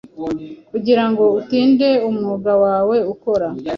kugirango 0.71 1.23
utinde 1.39 1.89
umwuga 2.09 2.51
wawe 2.63 2.97
ukora 3.13 3.47